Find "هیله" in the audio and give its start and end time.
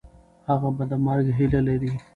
1.37-1.59